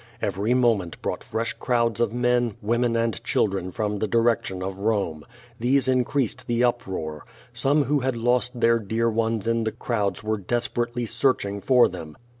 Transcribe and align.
Every 0.19 0.55
moment 0.55 0.99
brought 1.03 1.23
fresh 1.23 1.53
crowds 1.53 1.99
of 1.99 2.11
men, 2.11 2.55
women 2.59 2.95
and 2.95 3.23
children 3.23 3.71
from 3.71 3.99
the 3.99 4.07
direction 4.07 4.63
of 4.63 4.73
Home. 4.77 5.23
These 5.59 5.87
increased 5.87 6.47
the 6.47 6.63
uproar. 6.63 7.23
Some 7.53 7.83
who 7.83 7.99
had 7.99 8.15
lost 8.15 8.59
their 8.61 8.79
dear 8.79 9.11
ones 9.11 9.45
in 9.45 9.63
the 9.63 9.71
crowds 9.71 10.23
were 10.23 10.39
desperately 10.39 11.05
searching 11.05 11.61
for 11.61 11.87
them. 11.87 12.17